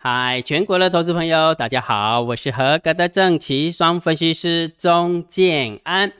[0.00, 6.12] 嗨，全国的投资朋友，大家好，我是合格的正奇双分析师钟建安。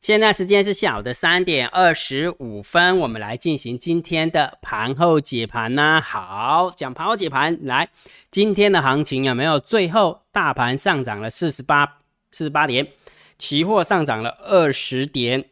[0.00, 6.00] 现在时间是下午的三点二十五分，我们来进行今天的盘后解盘呢。
[6.00, 7.90] 好，讲盘后解盘，来，
[8.30, 9.60] 今天的行情有没有？
[9.60, 11.98] 最后大盘上涨了四十八
[12.30, 12.88] 四十八点，
[13.36, 15.44] 期货上涨了二十点，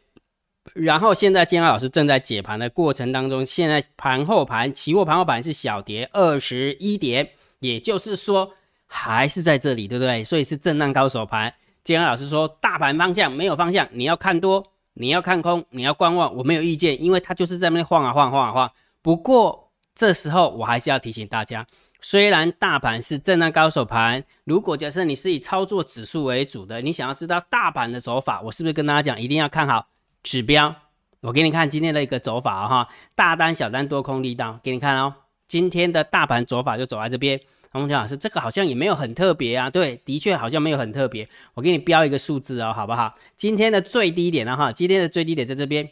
[0.73, 7.29] 然后现在建安老师正在解盘的过程当中，现在盘后盘期货盘后盘是小跌二十一点。
[7.65, 8.53] 也就是说，
[8.85, 10.23] 还是在这里，对不对？
[10.23, 11.53] 所以是震荡高手盘。
[11.83, 18.71] 建安老师说，大盘方向没有方向，你要看多，你要看空，你要观望，我没有意见，因为它就是在那晃啊晃，晃啊晃。
[19.01, 21.65] 不过这时候我还是要提醒大家，
[22.01, 29.87] 虽然大盘是震荡高手盘，如果假设你是以操作指数为主的，你想要知道大盘的走法，我是不是跟大家讲，一定要看好
[30.23, 30.75] 指标？
[31.21, 35.13] 我给你看今天的一个走法哈，大单、小单、多空力道，给你看哦。
[35.47, 37.39] 今天的大盘走法就走在这边。
[37.79, 39.69] 洪江老师，这个好像也没有很特别啊。
[39.69, 41.27] 对，的确好像没有很特别。
[41.55, 43.13] 我给你标一个数字哦，好不好？
[43.35, 44.55] 今天的最低点呢？
[44.55, 45.89] 哈，今天的最低点在这边，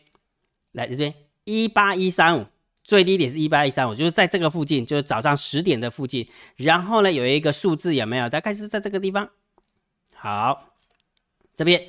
[0.72, 2.46] 来这边一八一三五，
[2.84, 6.26] 最低点是一八一三五，就是在这个附近，就是早上十点的附近。
[6.56, 8.30] 然后呢，有一个数字有没有？
[8.30, 9.30] 大概是在这个地方。
[10.16, 10.70] 好，
[11.54, 11.86] 这边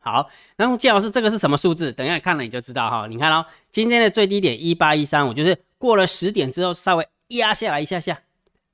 [0.00, 0.28] 好。
[0.56, 1.90] 然后建老师，这个是什么数字？
[1.90, 3.06] 等一下看了你就知道哈。
[3.06, 8.20] 你看哦，今天的最低点一八一三五，就是过了十点之后稍微压下来一下下。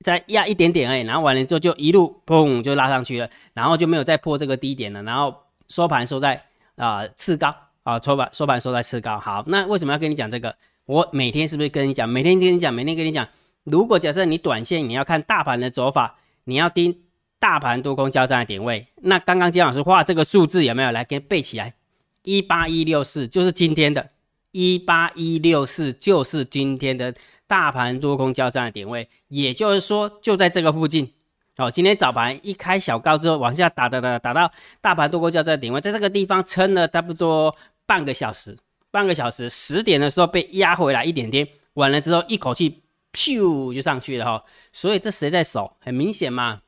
[0.05, 5.35] 再压一点点而已，然后完了之后就一路砰就拉上去了，然后就没有再破这个低点了，然后
[5.67, 6.43] 收盘收在
[6.75, 9.19] 啊次高啊，收盘收盘收在次高。
[9.19, 10.55] 好，那为什么要跟你讲这个？
[10.85, 12.07] 我每天是不是跟你讲？
[12.07, 13.27] 每天跟你讲，每天跟你讲。
[13.63, 16.95] 如果假设你短线你要看大盘的走法，你要盯
[17.39, 18.85] 大盘多空交战的点位。
[18.97, 21.73] 那刚刚金老师画这个数字有没有来给背起来？
[22.21, 24.11] 一八一六四就是今天的，
[24.51, 27.15] 一八一六四就是今天的。
[27.47, 31.13] 大盘多空交战的点位，也就是说就在这个附近。
[31.57, 37.55] 哦，今天早盘一开小高之后，往下打打打打到大盘多空交战的点位，在这个地方撑了差不多
[37.85, 38.57] 半个小时，
[38.91, 42.81] 半个小时十点的时候被压回来一点点，完了之后一口气
[43.13, 44.43] 咻就上去了哈。
[44.73, 45.77] 所以这谁在守？
[45.79, 46.59] 很明显嘛，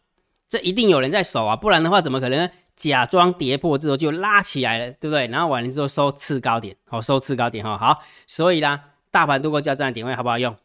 [0.47, 5.28] 这一定有人在守啊，不然的话怎么可能假装跌破之后就拉起来了，对不对？
[5.28, 7.78] 然后完了之后收次高点，好收次高点哈。
[7.78, 8.81] 好，所以啦，
[9.12, 10.56] 大盘多空交战的点位好不好用？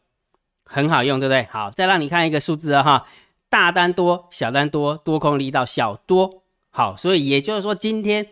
[0.65, 1.47] 很好用，对不对？
[1.51, 3.05] 好，再让你看一个数字啊，哈，
[3.49, 6.43] 大单多，小单多，多空力道小多。
[6.71, 8.25] 好，所以也就是说，今天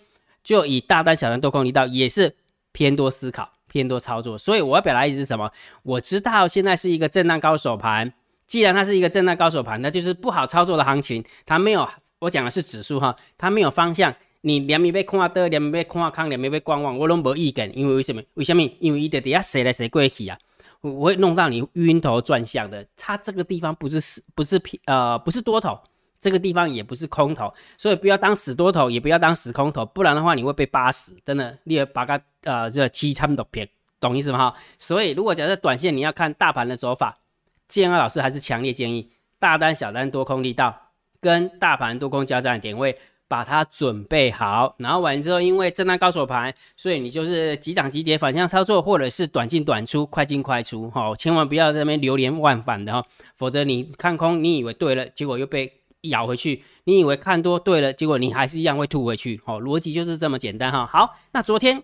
[0.43, 2.35] 就以大单、小单、多空力道也是
[2.71, 4.37] 偏多思考，偏多操作。
[4.37, 5.51] 所以我要表达意思是什么？
[5.83, 8.11] 我知道现在是一个震荡高手盘，
[8.47, 11.23] 既然它是一个震荡高手盘，那就是不好操作的行情。
[11.45, 11.87] 它没有，
[12.19, 14.15] 我讲的是指数哈，它没有方向。
[14.43, 18.23] 你两米被空啊的，两米被空啊康，两米被观望，我拢无意见，因为为什么？
[18.33, 18.63] 为什么？
[18.79, 20.35] 因为伊在底下谁来谁过去啊？
[20.81, 25.79] 我会弄到你晕头转向的，它这个地方不是死，不是偏呃，不是多头，
[26.19, 33.67] 这个地方也不是空头，所以不要当死多头，也不要当死空头，不然的话你会被扒死，真的，你也把它呃这七参都偏，
[33.99, 34.37] 懂意思吗？
[34.37, 37.19] 哈，所以如果假设短线你要看大盘的走法，
[37.67, 40.75] 建安老师还是强烈建议大单、小单、多空力道
[41.19, 42.97] 跟大盘多空交战的点位。
[43.31, 53.01] 把它准备好，然后完之后，因为震荡高手盘，所以你就是急涨急跌反向操作，或者是短进短出，快进快出，哈，千万不要在那边流连忘返的哈，
[53.37, 55.71] 否则你看空，你以为对了，结果又被
[56.01, 60.85] 咬回去；你以为看多对了，结果你还是一样会吐回去，哦，逻辑就是这么简单哈。
[60.85, 61.81] 好，那昨天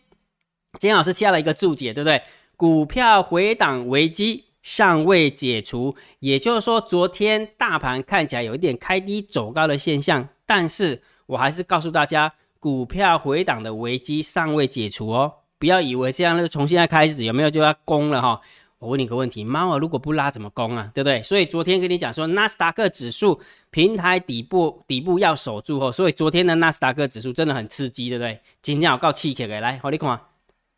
[0.81, 2.21] 金老师下了一个注解，对不对？
[2.57, 11.01] 股票回档危机尚未解除，也就是说，昨天大盘看起来有一点开低走高的现象，但是。
[11.27, 18.41] 我还是告诉大家，股票回档的危机尚未解除哦，不要以为这样就从现在开始有没有就要攻了哈。
[18.79, 20.91] 我问你个问题，猫儿如果不拉怎么攻啊？
[20.93, 21.21] 对不对？
[21.23, 23.39] 所以昨天跟你讲说，纳斯达克指数
[23.71, 28.39] 平台底部底部要守住哦，所以昨天的纳斯达克指数真的很刺激，对不对？
[28.61, 30.19] 今天我告气给来，好你看，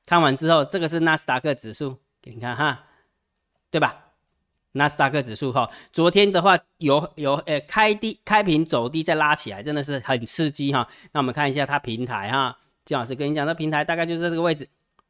[0.05, 2.85] 看完之后这个是纳斯达克指数，给你看哈，
[3.69, 4.08] 对吧？
[4.73, 10.87] 纳斯达克指数哈，昨天的话有有呃开低开平走低再拉起来，真的是很刺激哈。
[11.11, 12.55] 那我们看一下它平台哈，
[12.85, 14.69] 金老师跟你讲，这平台大概就是这个位置。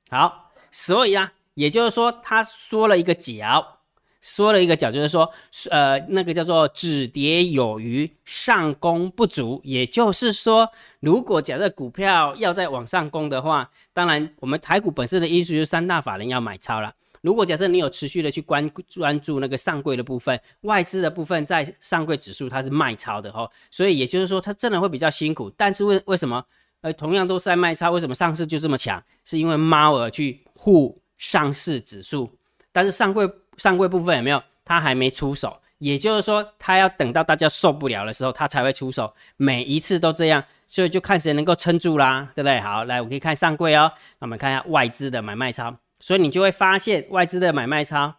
[0.09, 3.79] 好，所以啊，也就是说他说了一个角，
[4.21, 5.29] 说了一个角，就是说
[5.69, 9.59] 呃那个叫做止跌有余，上攻不足。
[9.65, 10.71] 也就是说，
[11.01, 16.93] 如果假设股票要再往上攻的话，当然我们台股本身的因素就是三大法人要买超了。
[17.21, 25.49] 如果假设你有持续的去关关注那个上柜的部分，外资的部分在上柜指数它是卖超的哈，所以也就是说它真的会比较辛苦。
[25.57, 26.43] 但是为为什么
[26.81, 29.03] 呃同样都是在卖超，为什么上市就这么强？
[29.25, 32.29] 是因为猫儿去护上市指数，
[32.71, 34.41] 但是上柜上柜部分有没有？
[34.63, 42.59] 它还没出手，也就是说，它要等到大家受不了的时候，它才会出手，每一次都这样，所以就看谁能够撑住啦，对不对？
[42.59, 48.15] 好，来，我们可以看上柜哦，那我们看一下外资的买卖超，所以你就会发现外资的买卖超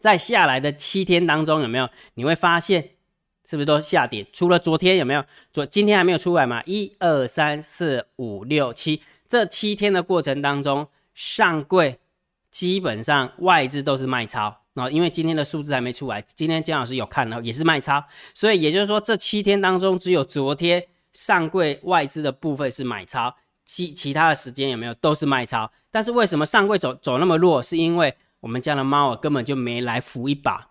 [0.00, 1.88] 在下来的七天当中有没有？
[2.14, 2.90] 你会发现
[3.48, 4.26] 是不是都下跌？
[4.32, 5.24] 除了昨天有没有？
[5.52, 6.62] 昨今天还没有出来嘛？
[6.66, 11.98] 一二三四五六七，这七天的过程当中，上柜
[12.50, 14.62] 基本上外资都是卖超。
[14.74, 23.34] 啊，因为今天的数字还没出来，今天姜老师有看到，也是卖超，所以也就是说，这七天当中，只有昨天上柜外资的部分是买超，
[23.68, 25.70] 其其他的时间有没有都是卖超？
[25.90, 27.62] 但是为什么上柜走走那么弱？
[27.62, 30.70] 是因为我们家的猫儿根本就没来扶一把，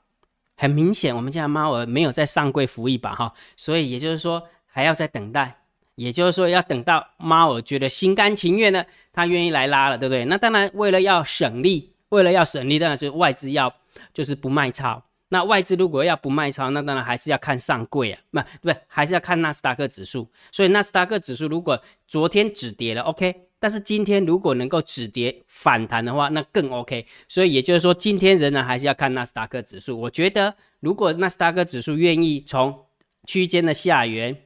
[0.55, 5.61] 很明显，我们家的猫儿没有在上柜扶一把哈，所以也就是说还要再等待，
[5.94, 10.25] 也就是说要等到猫儿觉得心甘情愿的，它愿意来拉了，对不对？
[10.25, 13.73] 那当然为了要省力，为了要省力，当然是外资要。
[14.13, 20.29] 就是不卖超，那外资如果要不卖超，那当然还是要看上柜啊，不不还是要看纳斯达克指数。
[20.51, 27.06] 所以纳斯达克指数如果昨天止跌了，OK，但是今天如果能够止跌反弹的话，那更 OK。
[27.27, 30.00] 所以也就是说，今天仍然还是要看纳斯达克指数。
[30.00, 32.85] 我觉得，如果纳斯达克指数愿意从
[33.27, 34.44] 区间的下缘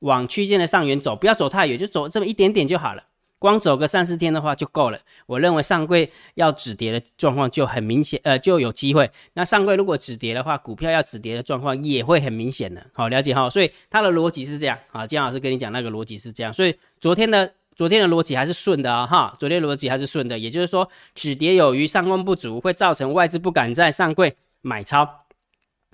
[0.00, 3.04] 往区间的上缘走，不要走太远，就走这么一点点就好了。
[3.38, 4.98] 光走个三四天的话就够了。
[5.26, 9.10] 我认为上柜要止跌的状况就很明显，呃，就有机会。
[9.34, 12.84] 那上柜如果止跌的话，股票要止跌的状况也会很明显的。
[12.92, 13.48] 好，了解哈。
[13.48, 14.76] 所以它的逻辑是这样。
[14.90, 16.52] 好，姜老师跟你讲那个逻辑是这样。
[16.52, 20.38] 所以昨天的昨天的逻辑还是顺的啊，哈，昨天逻辑还是顺的。
[20.38, 25.26] 也就是说，止跌有余，上攻不足，会造成外资不敢在上柜买超。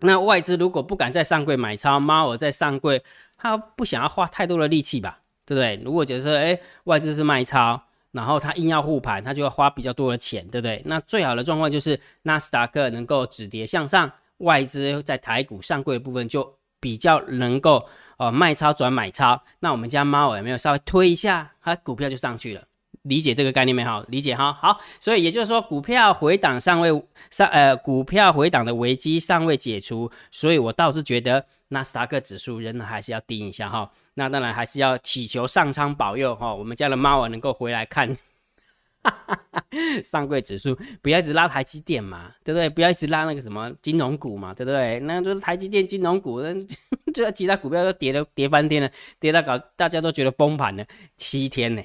[0.00, 3.02] 那外资如果不敢在上柜买超，猫儿在上柜，
[3.37, 5.20] 他不想要花太多的力气吧？
[5.46, 5.81] 对不对？
[5.85, 7.81] 如果假设哎外资是卖超，
[8.12, 10.82] 然后他硬要护盘，他就要花比较多的钱，对不对？
[10.87, 17.87] 那最好的状况就是纳斯达克能够止跌向上，外资在台股上柜的部分就比较能够
[18.19, 22.62] 呃卖超转买超，那我们家猫有没有稍微推一下，它股票就上去了。
[23.05, 24.03] 理解这个概念没好？
[24.09, 26.91] 理解哈，好，所以也就是说，股票回档尚未
[27.31, 33.91] 上，呃，股票回档的危机尚未解除，所以我倒是觉得纳斯达克指数仍然还是要盯一下哈。
[34.15, 38.17] 那当然还是要祈求上苍保佑哈，我们家的猫儿能够回来看
[40.03, 42.71] 上柜指数，不要一直拉台积电嘛，对不对？
[42.71, 44.99] 不要一直拉那个什么金融股嘛，对不对？
[45.01, 46.55] 那就是台积电金融股，那
[47.12, 48.91] 这其他股票都跌的跌翻天了，
[49.21, 50.87] 跌到搞大家都觉得崩盘了，
[51.19, 51.83] 七天呢。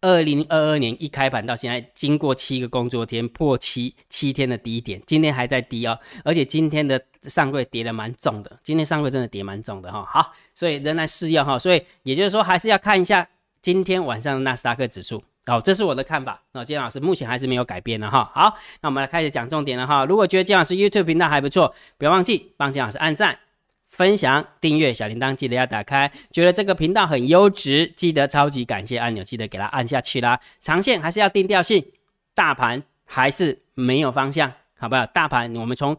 [0.00, 10.04] 二零二二年一开盘到现在，经过七个工作天破七七天的低点，今天还在低哦，而且今天的上柜跌的蛮重的，今天上柜真的跌蛮重的哈。
[10.04, 13.26] 好，所以仍然试要哈，所以也就是说还是要看一下
[13.60, 15.22] 今天晚上的纳斯达克指数。
[15.46, 16.42] 好，这是我的看法。
[16.52, 18.30] 那金老师目前还是没有改变的哈。
[18.34, 20.04] 好，那我们来开始讲重点了哈。
[20.04, 23.38] 如果觉得金老师 YouTube 频道还不错，不要忘记帮金老师按赞。
[23.96, 26.12] 分享、订阅、小铃铛记得要打开。
[26.30, 30.38] 觉得这个频道很优质，记得超级感谢按钮，记得给它按下去啦。
[30.60, 31.82] 长线还是要定调性，
[32.34, 35.06] 大盘还是没有方向，好不好？
[35.06, 35.96] 大盘我们从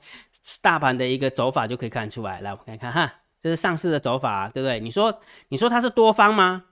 [0.61, 2.39] 大盘的一个走法就可以看出来。
[2.41, 3.11] 来，我们看看哈，
[3.41, 4.79] 这是上市的走法，对不对？
[4.79, 6.65] 你说，你说它是多方吗？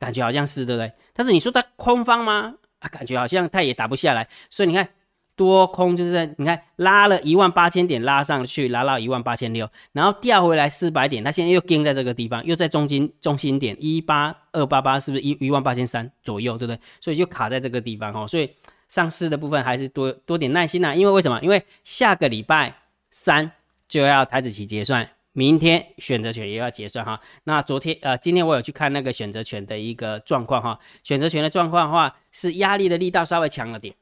[0.00, 0.90] 感觉好像是，对不对？
[1.14, 2.56] 但是你说它空方吗？
[2.80, 4.28] 啊，感觉好像它也打不下来。
[4.50, 4.88] 所以你看。
[5.36, 16.80] 多空就是在你看拉了一万八千点拉上去，拉到一万八千六，然后掉回来四百点，它现在又跟在这个地方，又在中心中心点一八二八八，是不是一一万八千三左右，对不对？
[17.00, 18.26] 所以就卡在这个地方哦。
[18.26, 18.50] 所以
[18.88, 21.38] 上市的部分还是多多点耐心呐，因为为什么？
[21.42, 22.74] 因为下个礼拜
[23.10, 23.52] 三
[23.86, 27.20] 就要台子期结算，明天选择权也要结算哈。
[27.44, 33.94] 那昨天呃，今天我有去看那个选择权的一个状况哈，选择权的状况的话是压力的力道稍微强了点。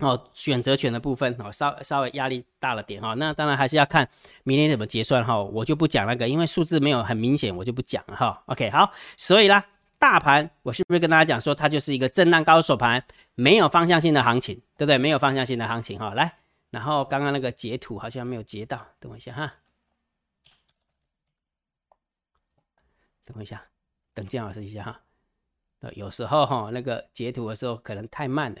[0.00, 3.14] 哦，选择权的部分哦，稍稍微压力大了点哈。
[3.14, 4.06] 那当然还是要看
[4.42, 8.42] 明天怎么结算哈，我就不讲那个，因为数字没有很明显，我就不讲了哈。
[8.46, 9.64] OK，好，所以啦，
[9.98, 13.02] 大盘我是不是跟大家讲说，它就是一个震荡高手盘，
[13.34, 14.98] 没有方向性的行情，对不对？
[14.98, 16.12] 没有方向性的行情哈。
[16.12, 16.36] 来，
[16.70, 19.54] 然后刚刚那个截图好像没有截到，等我一下哈，
[23.24, 23.64] 等我一下，
[24.12, 25.00] 等姜老师一下哈。
[25.94, 28.60] 有时候哈，那个截图的时候可能太慢了。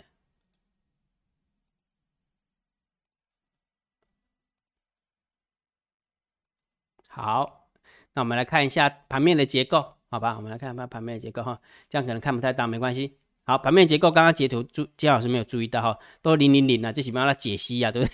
[7.08, 7.68] 好，
[8.14, 10.34] 那我们来看一下盘面的结构，好吧？
[10.36, 11.58] 我们来看一下盘面的结构哈，
[11.88, 13.16] 这样可能看不太到，没关系。
[13.44, 18.08] 好，盘面结构刚刚截图注姜老师没有注意到哈，都零零零了，这起码要解析呀，对不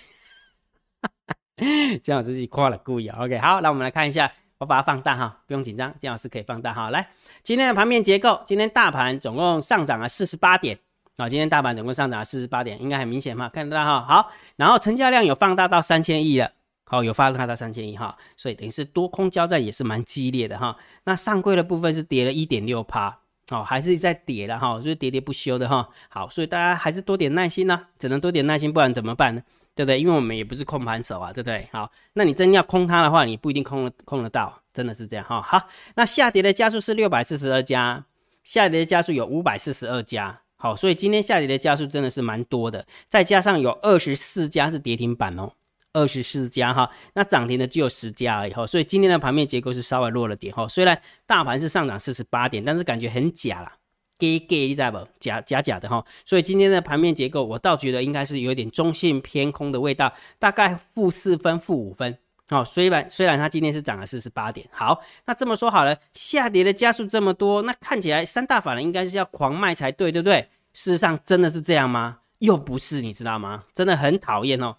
[1.55, 1.97] 对？
[2.03, 3.17] 姜老师自己夸了故意啊。
[3.19, 6.89] OK，好，那我们来看一下，我把它放大哈，不用紧张，姜老师可以放大哈。
[6.91, 7.09] 来，
[7.41, 10.77] 今天的盘面结构，今天大盘总共上涨了四十八点
[11.17, 14.01] 啊，今天大盘总共上涨了四十八点，应该很明显嘛，看得到哈。
[14.01, 16.51] 好，然后成交量有放大到三千亿了。
[16.93, 20.77] 好，有发它到三千一哈，所以等于是多空交战也是蛮激烈的哈。
[21.05, 23.17] 那上柜的部分是跌了一点六趴，
[23.49, 25.89] 哦，还是在跌了哈，就是喋喋不休的哈。
[26.09, 29.41] 好，所以大家还是多点耐心呐，只能多点耐心，不然怎么办呢？
[29.73, 29.99] 对不对？
[29.99, 31.67] 因为我们也不是控盘手啊，对不对？
[31.71, 35.41] 好，那你真要空它的话，你不一定空空得到，真的是这样哈。
[35.41, 38.05] 好，那下跌的加速是六百四十二家，
[38.43, 40.41] 下跌的加速有五百四十二家。
[40.57, 45.51] 好，所以今天下跌的加速真的是蛮多的，再加上有二十四家是跌停板哦，
[45.93, 50.67] 二十四家哈，那涨停的只有十家而已哈，所以今天的盘面结构是稍微弱了点哈。
[50.67, 53.73] 虽然大盘是上涨四十八点，但是感觉很假啦，
[54.17, 55.07] 给给你知道不？
[55.19, 56.03] 假假假的哈。
[56.25, 62.17] 所以今天的盘面结构，我倒觉得应该是有点中性偏空的味道，大概负四分、负五分。
[62.49, 70.49] 好，虽然虽然它今天是涨了四十八点，好，那这么说好了，下跌的加速这么多，那看起来三大法人应该是要狂卖才对，对不对？
[70.73, 72.19] 事实上真的是这样吗？
[72.39, 73.63] 又不是，你知道吗？
[73.73, 74.75] 真的很讨厌哦。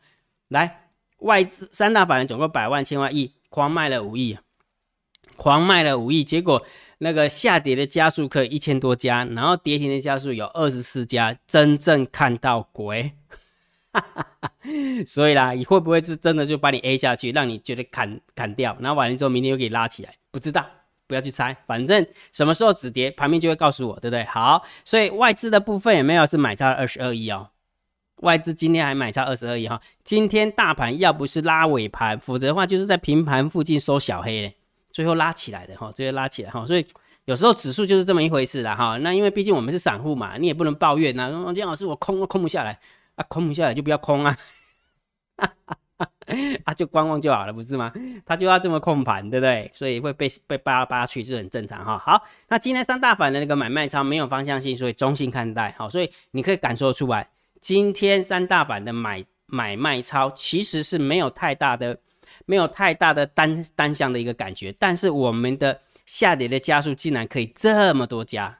[0.48, 0.83] 来，
[1.24, 4.38] 外资三大法人总共百万、千万、亿，狂卖了五亿，
[5.36, 6.64] 狂卖了五亿，结果
[6.98, 13.12] 那个下跌的加速可以一千多家，然后跌停的加速有二十四家，真正看到鬼。
[15.06, 20.12] 所以啦，你会不会是真的就把你 A 下去，让你觉得砍砍掉，然后完了之后明天又给你拉起来？
[20.30, 20.66] 不知道，
[21.06, 24.24] 不要去猜，反正什么时候止跌，盘面就会告诉我，对不对？
[24.24, 27.48] 好，所以外资的部分也没有是买差二十二亿哦，
[28.22, 29.80] 外资今天还买差二十二亿哈。
[30.02, 34.54] 今天大盘要不是拉尾盘，否则的话就是在平盘附近收小黑嘞，
[34.90, 36.64] 最后拉起来的哈，最后拉起来哈。
[36.66, 36.86] 所以
[37.24, 38.96] 有时候指数就是这么一回事啦哈。
[38.98, 41.30] 那因为毕竟我们是散户嘛，你也不能抱怨呐。
[41.54, 42.78] 姜老师，我空都空不下来。
[43.16, 44.36] 啊，空不下来就不要空啊，
[46.64, 47.92] 啊，就观望就好了，不是吗？
[48.26, 49.70] 他就要这么控盘，对不对？
[49.72, 51.96] 所以会被被扒来扒去，是很正常哈。
[51.96, 55.72] 好，那今天三大反的那个买卖超没有方向性，所以中性看待。
[55.78, 57.28] 好，所以你可以感受出来，
[57.64, 61.98] 今天三大板的买买卖超其实是没有太大的，
[62.44, 68.58] 没有太大的单单向的一个感觉，但是我们的下跌的加速竟然可以这么多家。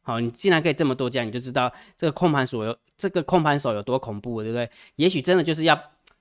[0.00, 4.70] 好，你既然可以这么多家，你就知道这个控盘手有这个控盘手有多恐怖，对不对？
[4.96, 5.78] 也许真的就是要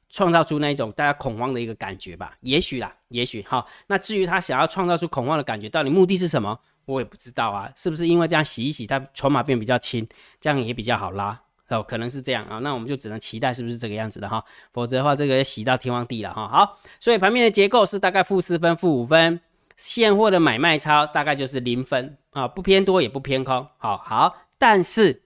[0.10, 2.36] 创造出那一种大家恐慌的一个感觉吧。
[2.42, 3.66] 也许啦，也许好。
[3.88, 6.60] 那至于他想要创造出恐慌的感觉，到底目的是什么？
[6.84, 7.72] 我也不知道啊。
[7.78, 10.06] 是不是因为这样洗一洗，它筹码变比较轻，
[10.42, 11.42] 这样也比较好拉？
[11.78, 12.60] 哦，可能是这样啊。
[12.60, 14.44] 那我们就只能期待是不是这个样子的哈。
[14.74, 16.48] 否则的话，这个洗到天荒地了哈。
[16.48, 19.40] 好，所以盘面的结构是大概负四分、负五分。
[19.78, 24.36] 现货的买卖超大概就是零分啊，不偏多也不偏空，好好。
[24.60, 25.24] 但是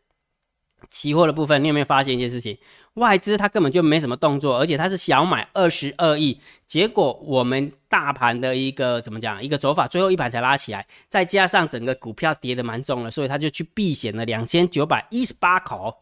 [0.89, 2.57] 期货的部分，你有没有发现一件事情？
[2.93, 9.43] 外资它根本就没什么动作，而且它是小买二十二亿，结果我们大盘的一个怎么讲？
[9.43, 15.93] 一个走法，最后一盘才拉起来，再加上整个股票跌的蛮重了，所以他就去避险了两千九百一十八口，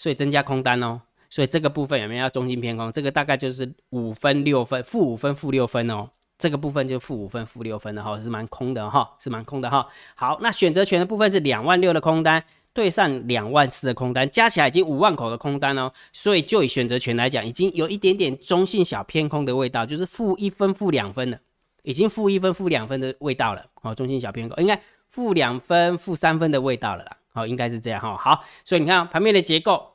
[0.00, 0.98] 所以增加空单哦。
[1.28, 2.90] 所以这个部分有没有要中心偏空？
[2.90, 6.08] 这个大概就是五分六分，负五分负六分哦。
[6.38, 9.86] 这个部分就负五分、负六分的哈，是蛮空的哈，是蛮空的哈。
[10.14, 12.42] 好，那选择权的部分是两万六的空单
[12.72, 15.92] 对上两万四的空单，加起来已经五万口的空单哦。
[16.14, 21.38] 所以就以选择权来讲，已经有一点点中性小偏空的味道，就是负一分、负两分的，
[21.82, 23.66] 已经负一分、负两分的味道了。
[23.82, 24.80] 哦，中性小偏空应该
[25.10, 27.16] 负两分、负三分的味道了啦。
[27.34, 28.16] 好，应该是这样哈。
[28.16, 29.89] 好，所以你看盘面的结构，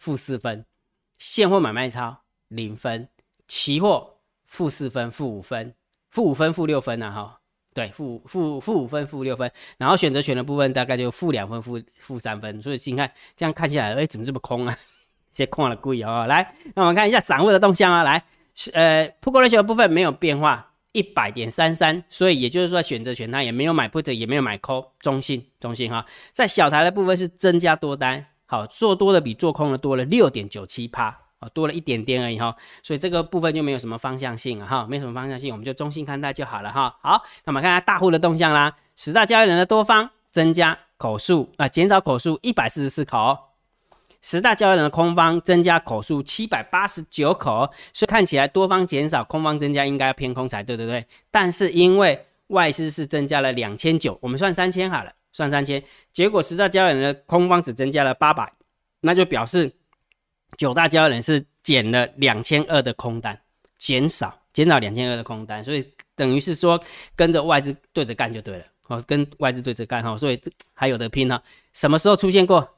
[0.00, 0.64] 负四分，
[1.18, 3.10] 现货买卖超零分，
[3.46, 4.16] 期货。
[4.46, 5.72] 负四分，负五分，
[6.08, 7.12] 负五分，负六分呢？
[7.12, 7.38] 哈，
[7.72, 14.76] 对，负负负五分，负六分，然后选择权的部分大概就负两分，负负三分，所以你看这样看起来，哎，怎么这么空啊？
[15.30, 16.26] 先空了贵哦。
[16.26, 18.02] 来，那我们看一下散户的动向啊。
[18.02, 18.24] 来，
[18.56, 26.04] 是呃，put ratio 的部分没有变化，一百点三三，所以也就是说选择权它也没有买 put，也没有买 call，中性中性哈。
[26.32, 31.16] 在小台的部分是增加多单，好，做多的比做空的多了六点九七趴。
[31.38, 36.94] 哦，多了一点点而已哈，所以这个部分就没有什么方向性了哈，没什么方向性，我们就中性看待就好了哈。
[37.00, 43.38] 好，那我们看下大户的动向啦，十大交易人的多方增加口数啊，减少口数一百四十四口，
[44.20, 51.06] 十大交易人的空方增加口数七百八十九口，所以看起来多方减少，空方增加，应该要偏空才对，对对？
[51.30, 55.82] 但是因为外资是增加了两千九，我们算三千好了，算三千，
[56.12, 58.52] 结果十大交易人的空方只增加了八百，
[59.00, 59.72] 那就表示。
[60.56, 63.40] 九大交易人是减了两千二的空单，
[63.78, 66.78] 减少减少两千二的空单，所以等于是说
[67.14, 70.38] 跟着外资对着干就对了，哦，跟外资对着干哈，所以
[70.74, 71.40] 还有的拼哈。
[71.72, 72.68] 什么时候出现过？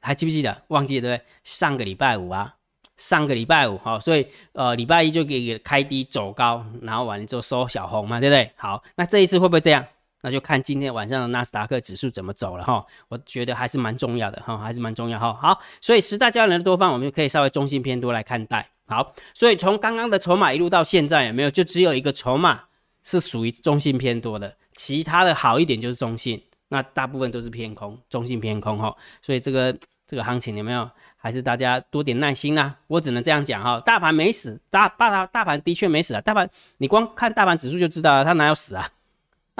[0.00, 0.62] 还记不记得？
[0.68, 1.26] 忘记对不对？
[1.42, 2.54] 上个礼拜五啊，
[2.96, 8.52] 上个礼拜五哈，所以呃礼拜一就给开低走高，然后完了之后收小红嘛，对不对？
[8.54, 9.84] 好，那这一次会不会这样？
[10.28, 12.84] 那就看今天晚上的纳斯达克指数怎么走了哈。
[13.08, 15.32] 我觉得还是蛮重要的哈，还是蛮重要哈。
[15.32, 18.68] 好，所以十大交易人的多方，我们就可以稍微中性偏多来看待。
[18.86, 22.60] 好，所以从刚刚的筹码一路到现在，有没有就只有一个筹码
[23.02, 28.94] 是属于中性偏多的，其他的好一点就是中性，那大部分都是偏空，中性偏空哈。
[29.22, 29.74] 所以这个
[30.06, 30.90] 这个行情有没有？
[31.20, 33.80] 还是大家多点耐心啦，我只能这样讲哈。
[33.80, 36.20] 大盘没死，大大大盘的确没死啊。
[36.20, 38.88] 大盘你光看大盘指数就知道了，它哪有死啊？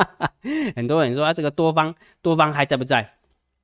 [0.77, 3.15] 很多人说啊，这个多方多方还在不在？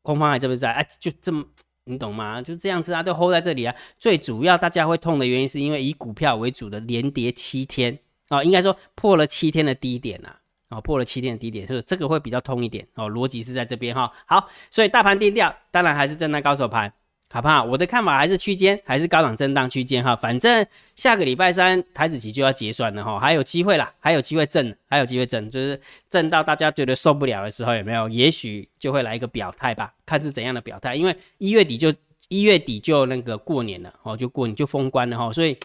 [0.02, 0.72] 空方还在不在？
[0.72, 1.44] 哎，就这么。
[1.86, 2.40] 你懂吗？
[2.40, 3.74] 就这样子啊，都 hold 在这里啊。
[3.98, 7.98] 最主要大家会痛的原因，是因为以股票为主的连跌七天
[8.28, 10.34] 啊，应该说破了七天的低点呐，
[10.70, 13.10] 哦，破了七天的低点，所以这个会比较痛一点哦。
[13.10, 14.10] 逻辑是在这边哈。
[14.24, 16.90] 好，所以大盘定调，当然还是震荡高手盘。
[17.34, 17.64] 好不好？
[17.64, 20.14] 我的看法还是区间，还是高档震荡区间哈。
[20.14, 20.64] 反正
[20.94, 28.08] 下个礼拜三台子期就要结算了哈，还有机会啦，还有机会震，还有机会震，就是震到大家觉得受不了的时候，有没有？
[28.08, 30.94] 也许就会来一个表态吧，看是怎样的表态。
[30.94, 31.92] 因为一月底就
[32.28, 35.58] 一月底就那个过年了哦，就过年就封关了哈，所以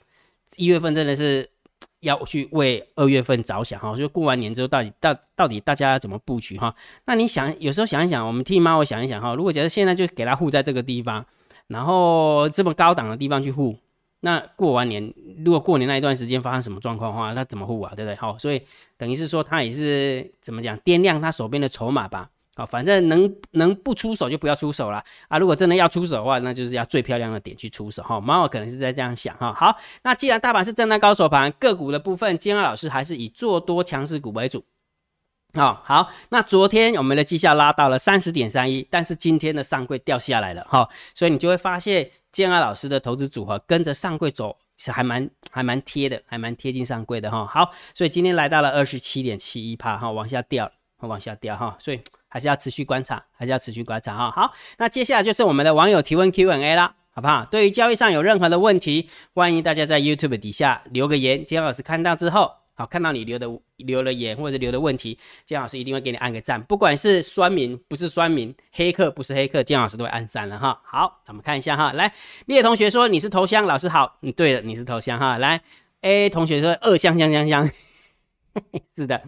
[0.56, 1.48] 一月份真的是
[2.00, 3.96] 要去为二月份着想哈。
[3.96, 6.74] 就过完年之后，到底到到底大家要怎么布局哈？
[7.06, 11.24] 那你想有时候想一想，我们替猫我想一想哈，如果假设现在就给它护在这个地方。
[11.70, 13.78] 然后这么高档的地方去护，
[14.22, 15.14] 那过完年
[15.46, 17.94] 如果过年那一段时间发生什么状况的话，那怎么护啊？
[17.96, 18.16] 对不对？
[18.16, 18.62] 好，所以
[18.98, 22.30] 等于是说他也是怎么讲，掂量他手边的筹码吧。
[22.56, 25.38] 好，反正能能不出手就不要出手了啊。
[25.38, 28.20] 如果真的要出手的话，那就是要最漂亮的点去出手哈。
[28.20, 29.54] 猫可能是在这样想哈。
[29.54, 34.66] 好，那既然大盘是震荡高手盘，个股的部分，金二老师还是以做多强势股为主。
[35.56, 47.48] 好好，那昨天我们的绩效拉到了三十点三一，但是今天的上柜掉下来了哈，所以你就会发现建安老师的投资组合跟着上柜走是还蛮还蛮贴的，还蛮贴近上柜的哈。
[47.48, 54.29] 好，所以今天来到了二十七点七一帕哈，往下掉了，往下掉哈，所以还是要持续观察，还是要持续观察哈。
[54.29, 57.44] 好，那接下来就是我们的网友提问 Q&A 啦，好不好？
[57.46, 62.58] 对于交易上有任何的问题，欢迎大家在 YouTube 底下留个言，建安老师看到之后。
[62.79, 66.61] 好，看到你留的留了言或者留的问题，姜老师一定会给你按个赞。
[66.61, 70.79] 不管是酸民不是酸民，黑客不是黑客，姜老师都会按赞了哈。
[70.85, 72.13] 好，我们看一下哈，来，
[72.46, 75.37] 列同学说你是头香，老师好，嗯，对了，你是头香哈。
[75.37, 75.61] 来
[76.03, 77.70] ，A 同学说二香香香香，
[78.96, 79.22] 是的。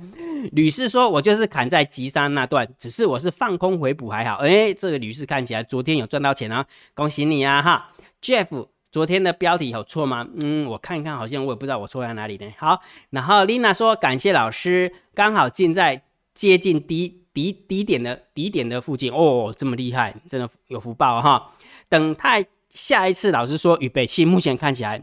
[0.53, 4.37] 吕士说，我就是砍在吉山那段，只是我是放空回补还好。
[4.37, 8.69] 哎，这个吕士看起来昨天有赚到钱啊，恭喜你啊哈，Jeff。
[8.91, 10.27] 昨天的标题有错吗？
[10.41, 12.53] 嗯，我看一看，好像我也不知道我错在哪里呢。
[12.57, 21.51] 好，然后 Lina 说感谢老师，刚好进在接近底底底点的底点的附近哦，这么厉害，真的有福报哈。
[21.87, 25.01] 等太下一次老师说预备期，目前看起来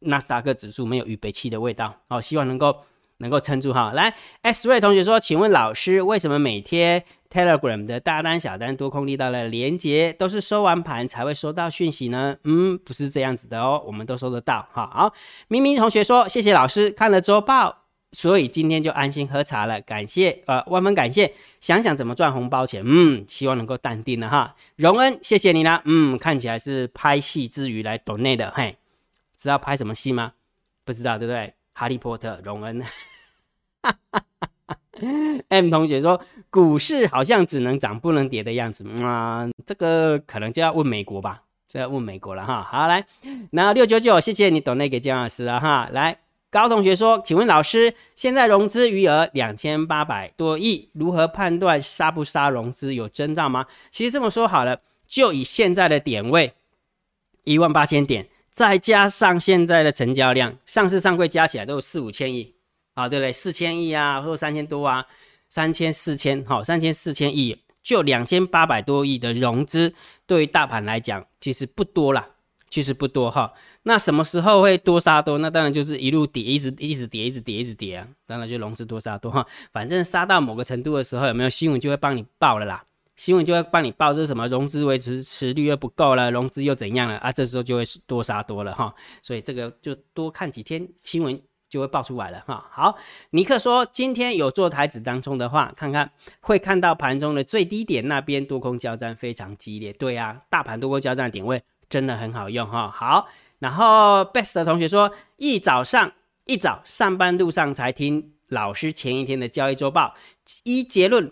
[0.00, 2.84] 纳斯达克指数没有预备期的味道哦，希望能够
[3.18, 3.92] 能够撑住哈。
[3.94, 12.36] 来，S 瑞同学说，请问老师为什么每天？Telegram 的大单、小单、多空力道的连接，都是收完盘才会收到讯息呢？
[12.44, 14.90] 嗯，不是这样子的哦，我们都收得到哈。
[14.90, 15.12] 好，
[15.48, 21.30] 明明同学说谢谢老师看了周报，所以今天就安心喝茶了，感谢，呃，万分感谢。
[21.60, 24.54] 想想怎么赚红包钱，嗯，希望能够淡定了哈。
[24.76, 28.78] 荣恩，谢谢你啦，嗯，看起来是拍戏之余来懂内的，嘿，
[29.36, 30.32] 知道拍什么戏吗？
[30.86, 31.52] 不知道对不对？
[31.78, 32.82] 哈利波特，荣恩。
[35.48, 42.64] M 同学说，股市好像只能涨不能跌的样子啊，这个可能就要问美国吧，就要问美国了哈。
[42.64, 43.06] 好，来，
[43.52, 45.88] 然后六九九，谢谢你懂那个姜老师啊哈。
[45.92, 46.18] 来，
[46.50, 53.66] 高同学说，请问老师，现在融资余额两千八百多亿，如何判断杀不杀融资有征兆吗？
[53.92, 56.54] 其实这么说好了，就以现在的点位
[57.44, 58.26] 一万八千点，
[58.58, 62.56] 再加上现在的成交量，上市上柜加起来都有四五千亿。
[62.94, 63.30] 啊，对不对？
[63.30, 65.06] 四千亿啊，或者三千多啊，
[65.48, 69.94] 三千四千，好，三千四千亿，就两千八百多亿的融资，
[70.26, 72.30] 对于大盘来讲，其实不多啦，
[72.68, 73.52] 其实不多哈。
[73.84, 75.38] 那什么时候会多杀多？
[75.38, 78.08] 那当然就是一路跌，一直一直跌，一直跌，一直跌啊。
[78.26, 79.46] 当然就融资多杀多哈。
[79.72, 82.82] 反正杀到某个程度的时候，有没有新闻就会帮你报了啦？
[83.18, 84.48] 新闻就会帮你报，这是什么？
[84.48, 87.30] 融资维持持率又不够了，融资又怎样了啊？
[87.30, 88.94] 这时候就会多杀多了哈。
[89.20, 91.38] 所以这个就多看几天新闻。
[91.70, 92.66] 就会爆出来了哈。
[92.72, 92.96] 好，
[93.32, 99.92] 尼克说今天有做台子当中的话，看看会看到盘中的最低点那边多空交战非常激烈。
[99.92, 102.88] 对啊，大盘多空交战点位真的很好用哈。
[102.88, 103.28] 好，
[103.58, 106.10] 然后 best 的同学说，一早上
[106.46, 110.14] 一早上班路上才听老师前一天的交易周报，
[110.62, 111.30] 一结论，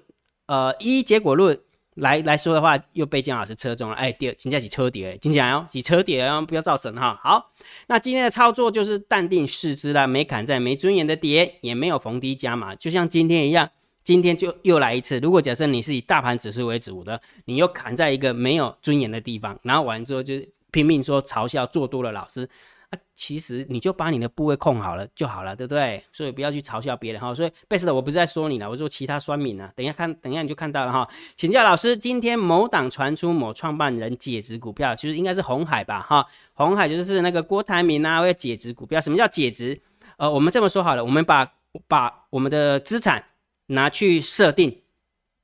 [0.48, 1.58] 呃，一结果论。
[1.96, 3.96] 来来说的话，又被姜老师车中了。
[3.96, 7.18] 哎，第二，今天是车跌，听起来哦，是车跌哦，不要造神哈。
[7.22, 7.52] 好，
[7.88, 13.70] 那今天的操作就是淡定视之啦，没砍在没尊严的跌，也没有逢低加码，就像今天一样，
[14.04, 15.18] 今天就又来一次。
[15.20, 20.34] 如果假设你是以大盘指数为主的，你又砍在一个没有尊严的地方，然后完之后就
[20.70, 22.48] 拼命说嘲笑做多了老师。
[22.90, 26.02] 啊，其实你就把你的部位控好了就好了，对不对？
[26.12, 27.34] 所以不要去嘲笑别人哈。
[27.34, 29.68] 所以贝斯的我不是在说你了，我说其他酸民呢。
[29.74, 31.08] 等一下看，等一下你就看到了哈。
[31.34, 36.00] 请教老师，今天某党传出某创办人解职股票，其实应该是红海吧？
[36.00, 39.00] 哈，红海就是那个郭台铭啊，会解职股票。
[39.00, 39.80] 什么叫解职？
[40.18, 41.52] 呃，我们这么说好了，我们把
[41.88, 43.24] 把我们的资产
[43.66, 44.80] 拿去设定，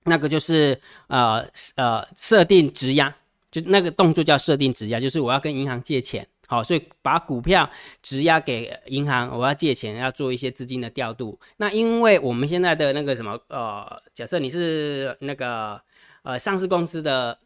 [0.04, 3.14] 那个就是呃呃设定质押，
[3.50, 6.26] 就那个动作叫设定质押，就是我要跟银行借钱。
[6.52, 7.70] 好，所以把股票
[8.02, 11.40] 质押给银行，我要借钱，要做一些资金的调度。
[11.56, 15.80] 那因为我们现在的那个什么，呃，假设你是那个
[16.24, 17.38] 呃上市公司的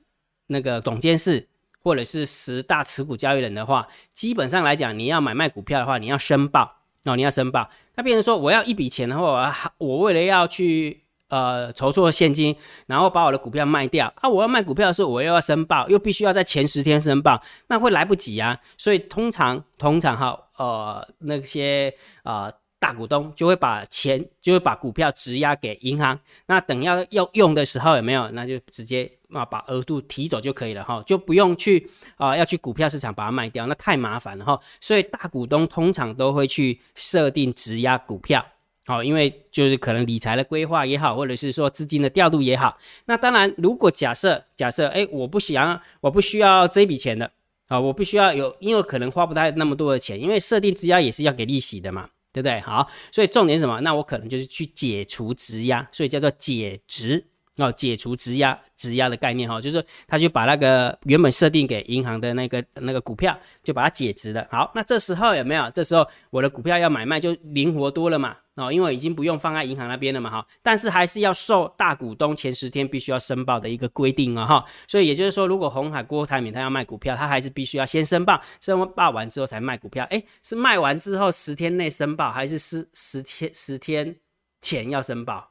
[0.49, 1.47] 那个董监事，
[1.85, 7.71] 或者是十大持股交易人的话，基本上来讲，你要买卖股票的话，你要申报哦，你要申报。
[7.95, 11.06] 那变成说，我要一笔钱的话，我为了要去。
[11.29, 12.55] 呃，筹措现金，
[12.87, 14.29] 然后把我的股票卖掉啊！
[14.29, 18.61] 我要卖股票的时候，我又要申报，又必须要在前十天申报，那会来不及啊！
[18.79, 28.31] 所以通常，通常哈，呃，那些呃大股东就会把钱，就会把股票质押给银行，那等要要用的时候有没有？
[28.31, 34.61] 那就直接啊把额度提走就可以了哈，就不用去啊要去股票市场把它卖掉，那太麻烦了哈！
[34.81, 38.47] 所以大股东通常都会去设定质押股票。
[38.87, 47.29] 好，因为就是可能理财的规划也好，或者是说资金的调度也好，那当然，如果假设假设，哎，我不想，我不需要这笔钱的，
[47.67, 52.61] 啊，我不需要有，因为可能花不太那么多的钱，因为设定质押也是要给利息的嘛，对不对？
[52.61, 53.81] 好，所以重点什么？
[53.81, 57.25] 那我可能就是去解除质押，所以叫做解职，
[57.57, 64.47] 哦，解除质押，质押的概念哈，就是他就把那个原本设定给银行的那个那个股票，就把它解职了。
[64.49, 65.69] 好，那这时候有没有？
[65.73, 68.37] 这时候我的股票要买卖就灵活多了嘛。
[68.57, 84.17] 哦，因为已经不用放在银行那边了嘛，哈，但是还是要受大股东前十天必须要申报的一个规定啊，哈，所以也就是说，如果红海郭台铭他要卖股票，他还是必须要先申报，申报完之后才卖股票，哎，是卖完之后十天内申报，还是十十天十天
[84.63, 85.51] 前要申报？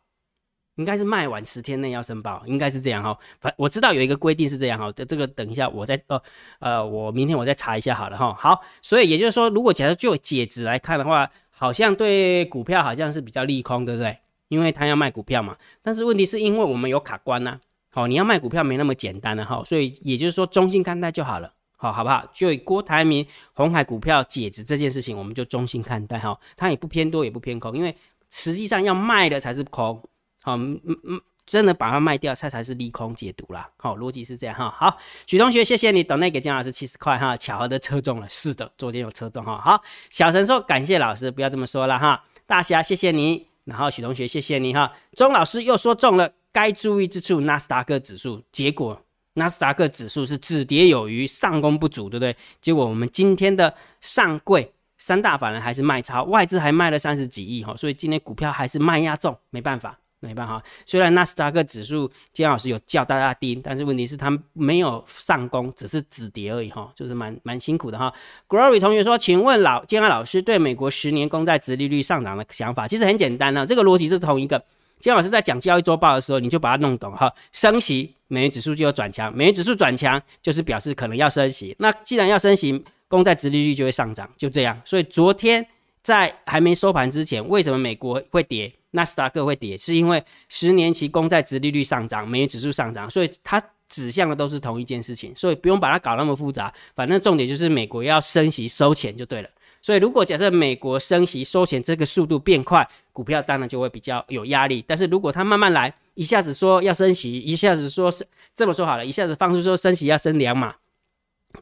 [0.78, 3.15] 应该是卖完十天内要申报，应该是这样哈。
[3.39, 6.20] 反我知道有一个规定是这样哈，这个等一下我再呃
[6.60, 8.34] 呃，我明天我再查一下好了哈。
[8.34, 11.30] 好，所以也就是说，如果假设就解值来看的话。
[11.58, 14.18] 好像对股票好像是比较利空，对不对？
[14.50, 15.56] 因为他要卖股票嘛。
[15.82, 17.58] 但是问题是因为我们有卡关呐，
[17.89, 22.30] 好，你要卖股票没那么简单的哈，所以也就是说中性看待就好了，好，好不好？
[22.34, 27.96] 就以郭台铭红海股票解职这件事情，我们就中性看待哈，它也不偏多也不偏空，因为
[28.30, 30.02] 实际上要卖的才是空，
[30.41, 31.22] 好，嗯嗯。
[31.45, 33.69] 真的把它卖掉，它才是利空解读啦。
[33.77, 34.73] 好，逻辑是这样哈。
[34.75, 39.60] 好，许同学，谢谢你等那给姜老师七十块哈，巧合的车中了，是的，昨天有车中哈。
[39.60, 42.23] 好，小陈说感谢老师，不要这么说了哈。
[42.47, 43.47] 大侠，谢谢你。
[43.63, 44.91] 然后许同学，谢谢你哈。
[45.13, 49.01] 钟老师又说中了，该注意之处，纳斯达克指数，结果
[49.34, 52.36] 纳斯达克指数是止跌有余，上攻不足，对不对？
[52.62, 59.99] 结果我们今天的上柜三大法人还是卖超，外资还卖了三十几亿哈，所以今天股票还是卖压重，没办法。
[60.19, 68.12] 没办法，虽然纳斯达克指数姜老师有叫大家盯，但是问题是他没有上攻，只是止跌而已哈，就是蛮蛮辛苦的哈。
[68.47, 74.63] Glory 同学说，请问老姜老师对美国十年公债殖利率上涨的想法，其实很简单呢，这个逻辑是同一个。
[74.97, 77.32] 姜老师在讲交易周报的时候，你就把它弄懂哈。
[77.51, 81.75] 升息，美元指数就有转强，美元指数转强就是表示可能要升息。
[81.78, 84.82] 那既然要升息，公债殖利率就会上涨，就这样。
[84.86, 85.67] 所以昨天
[86.06, 88.72] 在还没收盘之前，为什么美国会跌？
[88.91, 96.72] 纳斯达克会跌，是因为十年期公债殖利率上涨，美元指数上涨，所以它指向的都是同一件事情，所以不用把它搞那么复杂。
[96.96, 99.50] 反正重点就是美国要升息收钱就对了。
[99.82, 104.84] 所以如果假设美国升息收钱这个速度变快，股票当然就会比较有压力。
[104.88, 110.76] 但是如果它慢慢来，一下子说要升息，一下子说是这么说好了，一下子放出说升息要升两码，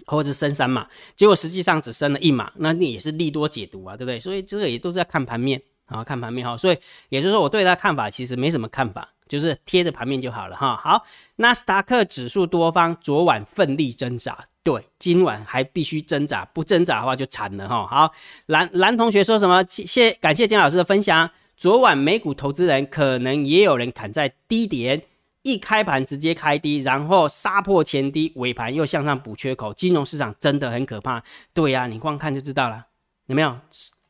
[0.06, 4.20] 或者升三码，结果实际上只升了一码，那你也是利多解读啊，对不对？
[4.20, 5.62] 所以这个也都是要看盘面。
[5.86, 6.78] 啊看盘面哈，所以
[7.10, 10.80] 也就是说，我对它看法其实没什么看法，就是贴着盘面就好了哈。
[10.82, 11.04] 好，
[11.36, 17.86] 纳斯达克指数多方昨晚奋力挣扎，对，今晚还必须挣扎，不挣扎的话就惨了哈。
[17.86, 18.12] 好，
[18.46, 19.64] 蓝蓝同学说什么？
[19.70, 21.30] 谢感谢金老师的分享。
[21.58, 25.04] 昨晚美股投资人可能也有人砍在低点，
[25.44, 29.74] 一开盘直接开低，然后杀破前低，尾盘又向上补缺口。
[29.74, 31.24] 金融市场真的很可怕。
[31.54, 32.88] 对呀，你光看就知道了，
[33.28, 33.58] 有没有？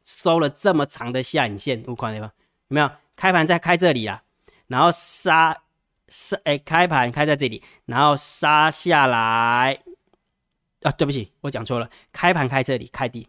[0.06, 2.32] 收了这么长的下影线，五款对吧？
[2.68, 4.22] 有没有开盘在开这里啊？
[4.68, 5.64] 然后杀
[6.08, 9.80] 杀哎，开盘开在这里，然后杀下来
[10.82, 10.92] 啊！
[10.92, 13.28] 对不起，我讲错了，开盘开这里，开低，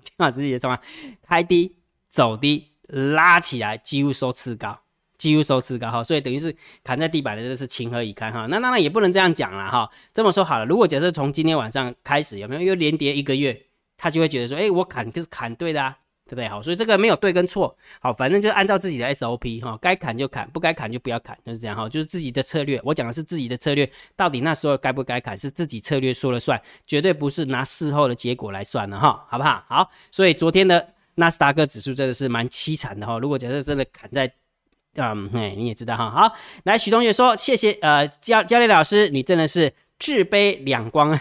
[0.00, 0.80] 金老师也说啊，
[1.22, 1.76] 开低
[2.08, 4.80] 走低拉起来，几乎收次高，
[5.22, 8.46] 几乎收次高哈，所以等于是砍在地板的，这是情何以堪哈。
[8.46, 9.88] 那当然也不能这样讲了哈。
[10.12, 13.62] 这么说好了，如果假设从今天晚上开始有没有又连跌一个月，
[13.96, 15.96] 他就会觉得说，哎，我砍就是砍对的啊。
[16.24, 16.48] 对不对？
[16.48, 22.80] 好，所以这个没有对跟错，好，反正就按照自己的 SOP 哈，该砍就砍，不该砍就不要砍，就是这样哈，就是自己的策略。
[22.84, 29.62] 我讲的是自己的策略，到底那时候该不该砍是自己策略说了算，绝对不是拿事后的结果来算的哈，好不好？
[29.66, 33.18] 好，所以昨天的纳斯达克指数真的是蛮凄惨的哈。
[33.18, 34.32] 如果假设真的砍在，
[34.96, 36.10] 嗯，嘿，你也知道哈。
[36.10, 41.18] 好，来许同学说，谢谢呃教教练老师，你真的是智悲两光，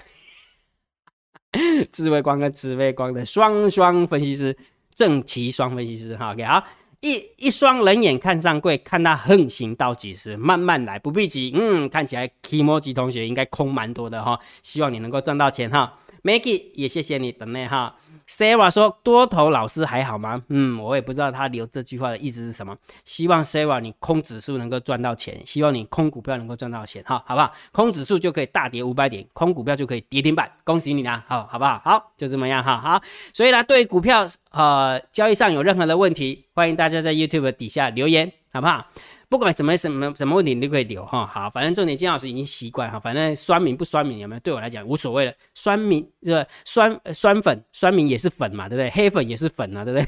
[1.92, 4.58] 智慧光跟智慧光的双双分析师。
[4.94, 6.62] 正奇双分析师，哈，OK，好，
[7.00, 11.54] 一一双人眼看上柜，看他横行到几时，慢慢来，不必急。
[11.56, 15.98] 嗯，看起来 Kimoji 同学应该空蛮多的哈，希望你能够赚到钱哈。
[16.24, 17.96] Maggie 也谢谢你等内哈。
[18.28, 20.42] Sarah 说多头老师还好吗？
[20.50, 22.76] 嗯，我也不知道他留这句话的意思是什么。
[23.06, 27.52] 希望 Sarah 你空指数能够赚到钱，希望你空股票能够赚到钱哈，好不好？
[27.72, 31.82] 空指数就可以大跌五百点，空股票就可以跌停板，恭喜你啦，好好不好？
[31.84, 33.02] 好，就这么样哈，好。
[33.34, 38.86] 所以呢，对股票呃交易上有任何的问题，欢迎大家在 YouTube 底下留言，好不好？
[39.32, 41.26] 不管什么什么什么问题，你都可以留哈。
[41.26, 43.00] 好，反正重点金老师已经习惯哈。
[43.00, 44.40] 反正酸民不酸民有没有？
[44.42, 45.32] 对我来讲无所谓了。
[45.54, 48.90] 酸民这酸酸粉酸民也是粉嘛，对不对？
[48.90, 50.06] 黑粉也是粉啊，对不对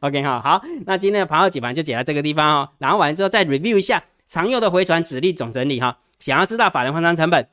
[0.00, 2.70] ？OK 哈， 好，那今天的盘后解盘就解到这个地方哦。
[2.78, 5.98] 然后完了之后再 review 一下常用的回传指令总整理哈。
[6.20, 7.46] 想要知道法人换仓成本？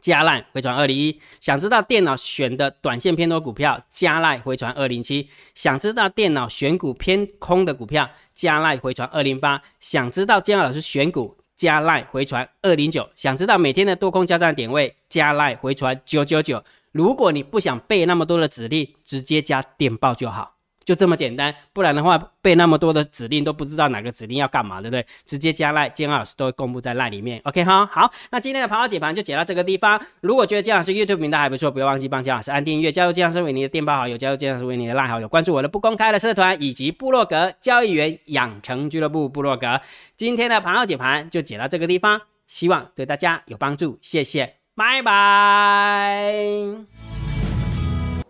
[0.00, 16.62] 加赖回传二零一，想知道电脑选的短线偏多股票，加赖回传二零七；想知道电脑选股偏空的股票，加赖回传二零八；想知道姜老师选股，加赖回传二零九；想知道每天的多空交战点位，加赖回传九九九。
[16.92, 20.59] 如果你不想背那么多的指令，直接加电报就好。
[20.84, 25.04] 就这么简单，不然的话背那么多的指令都不知道哪个指令要干嘛，对不对？
[25.24, 27.40] 直接加赖，建老师都会公布在赖里面。
[27.44, 30.00] OK 哈，好，那今天的盘后解盘就解到这个地方。
[30.20, 39.80] 如果觉得建老师 YouTube 频道还不错，不要忘记帮建老师按订阅，加入建老师为你的电报好友，加入建老师为你的赖好友，关注我的不公开的社团以及部落格交易员养成俱乐部部落格。
[40.16, 47.09] 今天的盘后解盘就解到这个地方，希望对大家有帮助，谢谢，拜拜。